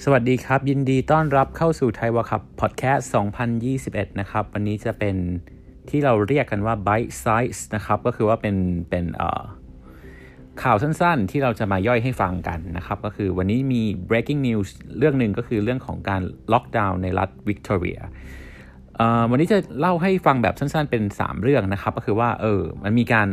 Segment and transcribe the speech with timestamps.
[0.00, 3.10] สวัสดีครับ ยินดีต้อนรับเข้าสู่ไทยวะครับพอดแคสต์
[3.62, 5.16] 2021 นะครับ วันนี้จะเป็น
[5.88, 8.56] ที่เราเรียกกันว่า bite size นะครับ ก็คือว่าเป็น
[8.90, 9.04] เป็น
[10.62, 14.68] ข่าวสั้นๆ ที่เราจะมาย่อยให้ฟังกันนะครับ ก็คือวันนี้มี breaking news
[14.98, 16.22] เรื่องหนึ่งก็คือเรื่องของการ
[16.52, 17.98] ล็อกดาวน์ในรัฐวิกตอเรีย
[19.30, 23.28] วันนี้จะเล่าให้ฟังแบบสั้นๆ เป็น 3 เรื่องนะครับ ก็คือว่าเออมันมีการ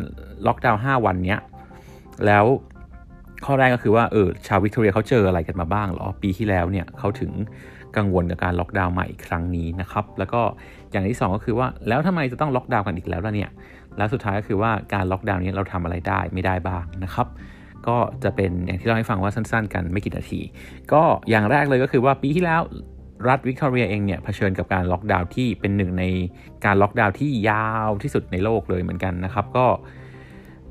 [0.47, 1.39] ล็อกดาวน์5วันเนี้ย
[2.25, 2.45] แล้ว
[3.45, 7.31] ข้อแรกก็คือว่าเออชาววิกตอเรียเขาเจออะไรกันมาบ้างหรอปีที่แล้วเนี่ยเขาถึง
[7.97, 10.41] กังวลกับการล็อกดาวน์ใหม่อีกครั้งนี้นะครับ แล้วก็
[10.91, 13.49] อย่างที่ 2 ก็คือว่าแล้วทำไมจะต้องล็อกดาวน์กันอีกแล้วล่ะเนี่ย
[13.97, 17.27] แล้วสุดท้ายก็คือว่าการล็อกดาวน์นี้เราทำอะไรได้ไม่ได้บ้างนะครับ
[17.87, 20.41] ก็จะเป็นอย่างที่เล่าให้ฟังว่าสั้นๆ กันไม่กี่นาที
[20.93, 22.61] ก็อย่างแรกเลยก็คือว่าปีที่แล้ว
[23.27, 26.03] รัฐวิกตอเรียเองเนี่ยเผชิญกับการล็อกดาวน์ที่เป็นหนึ่งใน
[26.65, 29.65] การล็อกดาวน์ที่ยาวที่สุดในโลกเลยเหมือนกันนะครับ ก็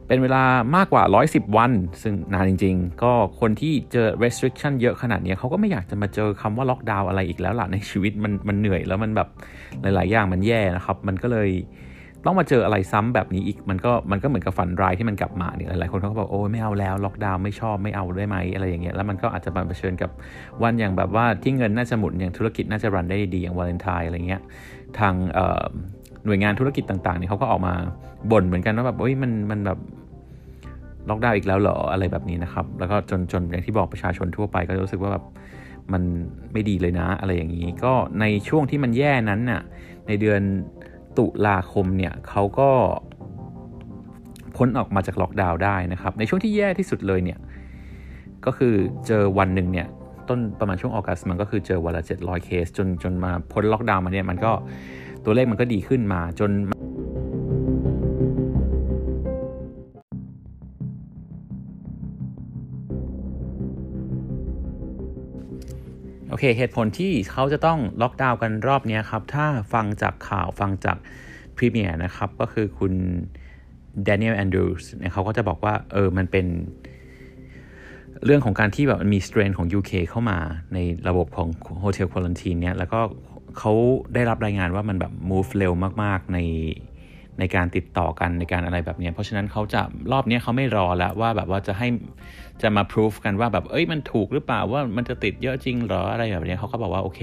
[0.08, 0.42] เป็นเวลา
[0.76, 1.72] มากกว่า 110 วัน
[2.02, 9.28] ซึ่งนานจริง ๆ ก็คนที่เจอ restriction เยอะขนาดนี้เขาก็ไม่อยากจะมาเจอคำว่าล็อกดาวน์อะไรอีกแล้วล่ะในชีวิตมันมันเหนื่อยแล้วมันแบบ
[9.82, 11.50] หลาย ๆ อย่างมันแย่นะครับ มันก็เลย
[12.24, 20.10] ต้องมาเจออะไรซ้ำแบบนี้อีกมันก็มันก็เหมือนกับฝันร้ายที่มันกลับมาเนี่ยหลายๆคนเขาก็บอกโอ้ยไม่เอาแล้วล็อกดาวน์ไม่ชอบไม่เอาได้ไหมอะไรอย่างเงี้ยแล้วมันก็อาจจะมาเผชิญกับ
[20.62, 24.42] วันอย่างแบบว่าที่เงินน่าจะหมุนอย่างธุรกิจน่าจะรันได้ดีอย่างวาเลนไทน์อะไรเงี้ย
[24.98, 25.14] ทาง
[26.24, 27.74] หน่วยงานธุรกิจต่างๆเนี่ยเขาก็ออกมา
[28.30, 29.78] บ่นเหมือนกันว่าแบบเอ้ยมันมันแบบ
[31.08, 35.24] ล็อกดาวน์อีกแล้วเหรออะไรแบบนี้นะครับ แล้วก็จนจนอย่างที่บอกประชาชนทั่วไปก็รู้สึกว่าแบบ
[35.92, 36.02] มัน
[36.52, 39.62] ไม่ดีเลยนะ อะไรอย่างนี้ ก็ในช่วงที่มันแย่นั้นน่ะ
[40.06, 40.42] ในเดือน
[41.18, 42.70] ตุลาคมเนี่ยเขาก็
[44.56, 47.38] พ้นออกมาจากล็อกดาวน์ได้นะครับ ในช่วงที่แย่ที่สุดเลยเนี่ย
[48.46, 48.74] ก็คือ
[49.06, 49.86] เจอวันหนึ่งเนี่ย
[50.28, 54.52] ต้นประมาณช่วงออกัสมันก็คือเจอวันละ700เคสจนจนมาพ้นล็อกดาวน์มาเนี่ยมันก็
[55.24, 56.50] ตัวเลขมันก็ดีขึ้นมาจน
[66.30, 70.96] โอเค เหตุผลที่เขาจะต้องล็อกดาวน์กันรอบนี้ครับ ถ้าฟังจากข่าวฟังจาก
[71.56, 72.92] พรีเมียร์นะครับ ก็คือคุณ
[74.04, 76.46] แดเนียลแอนดรูสเนี่ยเขาก็จะบอกว่า เออ มันเป็น
[78.24, 80.38] เรื่องของการที่แบบมันมีสเตรนของ UK เข้ามา
[80.74, 80.78] ใน
[81.08, 81.48] ระบบของ
[81.80, 83.00] โฮเทลควอลันทีนเนี่ย แล้วก็
[83.58, 83.72] เขา
[84.14, 86.38] ได้รับรายงานว่ามันแบบ move เร็วมากๆใน
[87.38, 89.80] ในการติดต่อกันในการอะไรแบบนี้เพราะฉะนั้นเขาจะ
[90.12, 91.88] รอบนี้เขาไม่รอแล้วว่าแบบว่าจะให้
[92.62, 97.20] จะมาพิสูจกันว่าแบบเอ้ยมันถูกหรือเปล่าว่ามันจะติดเยอะจริงหรออะไรแบบนี้เขาก็บอกว่าโอเค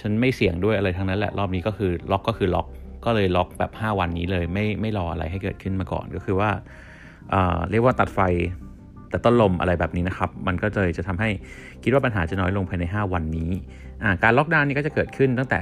[0.00, 2.66] ฉันไม่เสี่ยงด้วยอะไรทั้งนั้นแหละรอบนี้ก็คือล็อกก็คือล็อก
[3.04, 6.50] ก็เลยล็อกแบบ 5 วันนี้เลยไม่ไม่รออะไรให้เกิดขึ้นมาก่อนก็คือว่า
[7.70, 8.20] เรียกว่าตัดไฟ
[9.14, 11.30] แต่ต้นลมอะไรแบบนี้นะครับ มันก็เลยจะทำให้
[11.82, 13.50] คิดว่าปัญหาจะน้อยลงภายใน 5 วันนี้
[14.22, 15.60] การล็อกดาวน์นี้ก็จะเกิดขึ้นตั้งแต่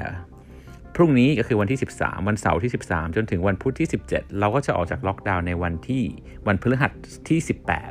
[0.94, 6.02] พรุ่งนี้ก็คือวันที่ 13 วันเสาร์ที่ 13 จนถึงวันพุธที่ 17 เราก็จะออกจากล็อกดาวน์ในวันที่
[6.46, 6.92] วันพฤหัส
[7.28, 7.38] ที่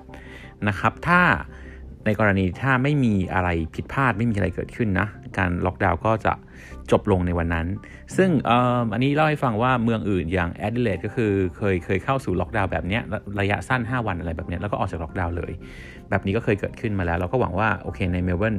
[0.07, 1.22] 18 นะครับ ถ้า
[2.05, 5.07] ในกรณีถ้าไม่มีอะไรผิดพลาดไม่มีอะไรเกิดขึ้นนะ
[5.38, 6.33] การล็อกดาวน์ก็จะ
[6.91, 7.67] จบลงในวันนั้น
[8.17, 8.51] ซึ่งอ
[8.93, 12.99] อันนี้เล่าให้ฟังว่าเมืองอื่นอย่างแอดเดเลดก็คือเคยเคยเข้าสู่ล็อกดาวน์แบบนี้
[13.39, 15.51] ระยะสั้น 5 วันอะไรแบบนี้แล้วก็ออกจากล็อกดาวน์เลย
[16.09, 18.55] แบบนี้ก็เคยเกิดขึ้นมาแล้ว เราก็หวังว่าโอเคในเมลเบิร์น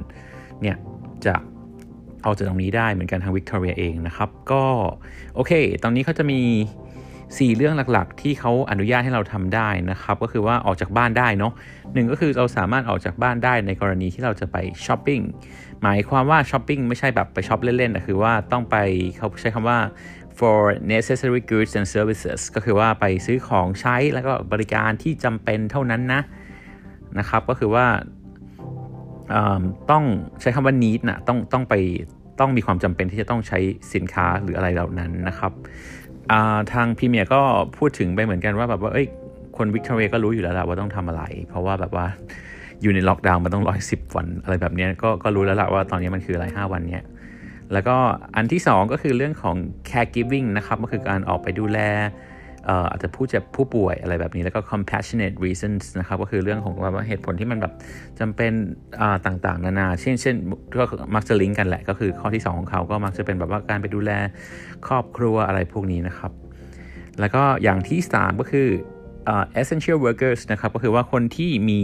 [0.63, 0.77] เนี่ย
[1.27, 4.65] จะออกจากตรงนี้ได้เหมือนกันทางวิกตอเรียเองนะครับ ก็
[5.35, 5.53] โอเค
[5.83, 6.41] ตอนนี้เขาจะมี
[7.31, 11.53] 4 เรื่องหลักๆ ที่เขาอนุญาตให้เราทำได้นะครับ ก็คือว่าออกจากบ้านได้เนาะ
[11.95, 14.57] หนึ่งก็คือเราสามารถออกจากบ้านได้ในกรณีที่เราจะไป
[14.87, 15.21] ช้อปปิ้ง
[15.83, 18.77] หมายความว่าช้อปปิ้งไม่ใช่แบบไปช้อปเล่นๆแต่คือว่าต้องไป
[19.17, 19.79] เขาใช้คำว่า
[20.39, 20.59] for
[20.95, 26.21] necessary goods and services ก็คือว่าไปซื้อของใช้แล้วก็บริการที่จำเป็นเท่านั้นนะ
[27.19, 27.87] นะครับก็คือว่า
[29.91, 30.05] ต้อง
[30.41, 31.75] ใช้คำว่า need นะต้องต้องไป
[32.41, 33.59] ต้องมีความจำเป็นที่จะต้องใช้
[33.95, 35.53] สินค้าหรืออะไรเหล่านั้นนะครับ
[36.73, 37.41] ทางพรีเมียร์ก็
[37.79, 39.07] พูดถึงไปเหมือนกันว่าแบบว่าเอ้ย
[39.57, 42.07] คนวิกตอเรียก็รู้อยู่แล้วแหละว่าต้องทำอะไร เพราะว่าแบบว่า
[42.83, 47.05] อยู่ในล็อกดาวน์มาต้องร้อยสิบวันอะไรแบบนี้ก็ก็รู้แล้วละว่าตอนนี้มันคืออะไร 5 วันเนี้ย
[47.73, 47.97] แล้วก็
[48.37, 49.57] อันที่ 2 ก็คือเรื่องของ
[49.91, 51.79] caregiving นะครับก็คือการออกไปดูแล
[52.91, 57.75] อาจจะผู้เจ็บผู้ป่วยอะไรแบบนี้แล้วก็ compassionate reasons นะครับก็คือเรื่องของว่าเหตุผลที่มันแบบ
[58.21, 58.53] จำเป็น
[59.27, 60.35] ต่างๆ นานา เช่นเช่น
[60.79, 60.85] ก็
[61.15, 64.11] มักจะลิงก์กันแหละก็คือข้อที่ 2 ของเขาก็มักจะเป็นแบบว่าการไปดูแล
[64.87, 66.33] ครอบครัวอะไรพวกนี้นะครับ
[67.21, 68.69] แล้วก็อย่างที่ 3 ก็คือ
[69.61, 71.83] essential workers นะครับก็คือว่าคนที่มี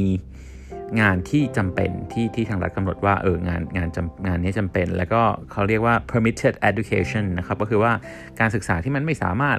[1.00, 5.22] งานที่จำเป็นที่ที่ทางรัฐกำหนดว่าเอองานงานจำงานนี้จำเป็น แล้วก็
[5.52, 7.92] เขาเรียกว่า permitted education นะครับก็คือว่า
[8.40, 9.58] การศึกษาที่มันไม่สามารถ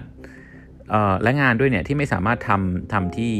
[1.23, 3.33] และงานด้วยเนี่ยที่ไม่สามารถทำทำที่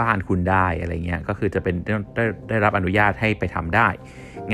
[0.00, 1.74] บ้านคุณได้อะไรเงี้ยก็คือจะเป็น
[2.14, 3.88] ได้ได้รับอนุญาตให้ไปทำได้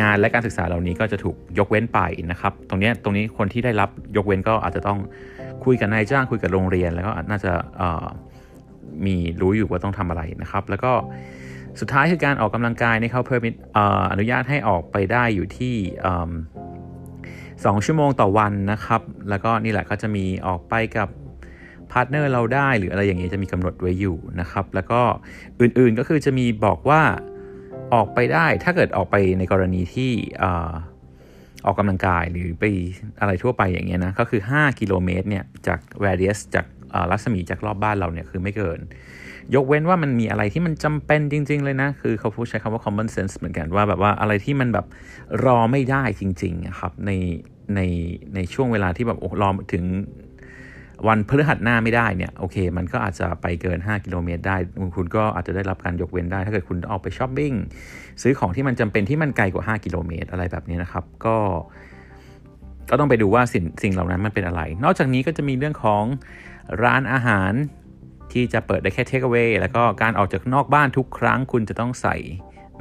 [0.00, 2.00] งานและการศึกษาเหล่านี้ก็จะถูกยกเว้นไป
[2.30, 4.98] นะครับ ตรงนี้ตรงนี้คนที่ได้รับยกเว้นก็อาจจะต้อง
[5.64, 7.52] คุยกับนายจ้างคุยกับโรงเรียน แล้วก็น่าจะ
[9.06, 10.92] มีรู้อยู่ว่าต้องทำอะไรนะครับ แล้วก็
[11.80, 13.40] สุดท้ายคือการออกกำลังกายนี่เขาเพิ่ม
[14.12, 15.74] อนุญาตให้ออกไปได้อยู่ที่
[17.64, 21.08] สองชั่วโมงต่อวันนะครับ แล้วก็นี่แหละก็จะมีออกไปกับ
[21.92, 25.00] partner เราได้หรืออะไรอย่างเงี้ยจะมีกำหนดไว้อยู่นะครับ แล้วก็
[25.60, 27.02] อื่นๆก็คือจะมีบอกว่า
[27.94, 30.10] ออกไปได้ถ้าเกิดออกไปในกรณีที่
[31.66, 32.64] ออกกำลังกายหรือไป
[33.20, 36.66] อะไรทั่วไปอย่างเงี้ยนะก็คือ 5 กิโลเมตรเนี่ยจาก radius จาก
[37.10, 38.80] รัศมีจากรอบบ้านเราเนี่ยคือไม่เกิน
[39.54, 44.86] ยกเว้นว่ามันมีอะไรที่มันจำเป็นจริง ๆ เลยนะ คือเขาพูดใช้คำว่า common sense เหมือนกันว่าแบบว่าอะไรที่มันแบบ
[45.44, 47.10] รอไม่ได้จริงๆครับใน
[47.74, 47.80] ใน
[48.34, 49.84] ในช่วงเวลาที่แบบรอถึง
[51.08, 54.56] วันพฤหัสหน้าไม่ได้เนี่ยโอเค มันก็อาจจะไปเกิน 5 กิโลเมตรได้
[54.96, 57.52] คุณก็อาจจะได้รับการยกเว้นได้ ถ้าเกิดคุณออกไปช้อปปิ้ง
[58.22, 61.36] ซื้อของที่มันจำเป็นที่มันไกลกว่า 5 กิโลเมตรอะไรแบบนี้นะครับ ก็
[62.90, 66.04] ก็ต้องไปดูว่าสิ่งสิ่งเหล่านั้นมันเป็นอะไร นอกจากนี้ก็จะมีเรื่องของ
[66.84, 67.52] ร้านอาหาร
[68.32, 72.16] ที่จะเปิดได้แค่เทคเวแล้วก็การออกจากนอกบ้านทุกครั้งคุณจะต้องใส่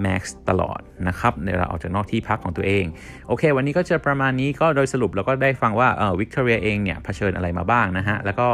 [0.05, 2.85] Max ตลอดนะครับในเราออกจากนอกที่พักของตัวเอง
[3.27, 8.49] โอเค วันนี้ก็จะประมาณนี้ก็โดยสรุปเราก็ได้ฟังว่าเออวิกตอเรียเองเนี่ยเผชิญอะไรมาบ้างนะฮะ แล้วก็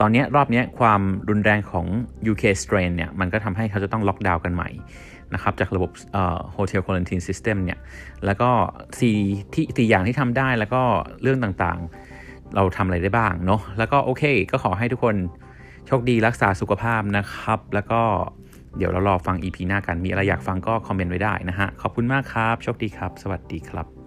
[0.00, 1.86] ตอนนี้รอบนี้ความรุนแรงของ
[2.30, 4.70] UK strain เนี่ยมันก็ทำให้เขาจะต้องล็อกดาวน์กันใหม่
[5.34, 5.90] นะครับจากระบบ
[6.56, 7.78] Hotel Quarantine System เนี่ย
[8.26, 8.50] แล้วก็
[9.00, 9.16] สี่
[9.54, 10.82] ที่สี่อย่างที่ทำได้แล้วก็
[11.22, 15.16] เรื่องต่างๆ เราทำอะไรได้บ้างเนาะแล้วก็โอเค ก็ขอให้ทุกคน
[15.86, 18.00] โชคดีรักษาสุขภาพนะครับ แล้วก็
[18.78, 23.97] เดี๋ยวเรารอฟัง EP หน้ากัน มีอะไรอยากฟังก็คอมเมนต์ไว้ได้นะฮะ ขอบคุณมากครับ โชคดีครับ สวัสดีครับ